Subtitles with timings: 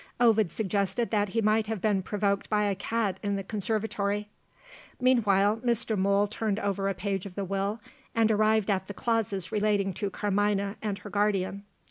[0.19, 4.29] Ovid suggested that he might have been provoked by a cat in the conservatory.
[4.99, 5.95] Meanwhile, Mr.
[5.95, 7.79] Mool turned over a page of the Will,
[8.15, 11.65] and arrived at the clauses relating to Carmina and her guardian.